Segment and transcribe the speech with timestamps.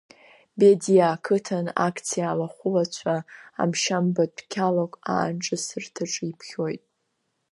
[0.57, 3.15] Бедиа ақыҭан акциа алахәылацәа
[3.61, 6.83] амшьамбатә қьалатә аанҿасырҭаҿы иԥхьоит.